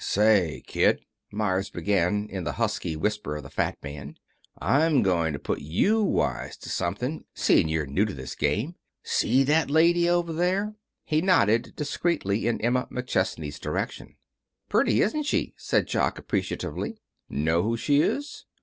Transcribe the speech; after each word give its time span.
"Say, 0.03 0.63
kid," 0.65 1.05
Meyers 1.31 1.69
began, 1.69 2.27
in 2.27 2.43
the 2.43 2.53
husky 2.53 2.95
whisper 2.95 3.35
of 3.35 3.43
the 3.43 3.51
fat 3.51 3.77
man, 3.83 4.17
"I'm 4.57 5.03
going 5.03 5.31
to 5.33 5.37
put 5.37 5.59
you 5.61 6.01
wise 6.01 6.57
to 6.57 6.69
something, 6.69 7.23
seeing 7.35 7.69
you're 7.69 7.85
new 7.85 8.05
to 8.05 8.13
this 8.15 8.33
game. 8.33 8.73
See 9.03 9.43
that 9.43 9.69
lady 9.69 10.09
over 10.09 10.33
there?" 10.33 10.73
He 11.03 11.21
nodded 11.21 11.73
discreetly 11.75 12.47
in 12.47 12.59
Emma 12.61 12.87
McChesney's 12.91 13.59
direction. 13.59 14.15
"Pretty, 14.69 15.03
isn't 15.03 15.27
she?" 15.27 15.53
said 15.55 15.85
Jock, 15.85 16.17
appreciatively. 16.17 16.97
"Know 17.29 17.61
who 17.61 17.77
she 17.77 18.01
is?" 18.01 18.45